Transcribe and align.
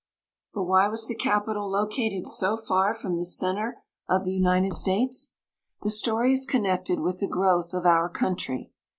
But 0.55 0.63
why 0.63 0.87
was 0.87 1.05
the 1.05 1.13
capital 1.13 1.69
located 1.69 2.25
so 2.25 2.57
far 2.57 2.95
from 2.95 3.17
the 3.17 3.23
center 3.23 3.83
of 4.09 4.25
the 4.25 4.33
United 4.33 4.73
States? 4.73 5.35
The 5.83 5.91
story 5.91 6.33
is 6.33 6.47
connected 6.47 6.99
with 6.99 7.19
the 7.19 7.27
growth 7.27 7.71
of 7.75 7.85
our 7.85 8.09
country. 8.09 8.71